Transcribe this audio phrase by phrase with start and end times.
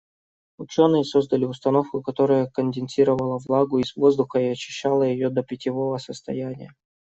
[0.57, 6.73] Учёные создали установку, которая конденсировала влагу из воздуха и очищала её до питьевого состояния.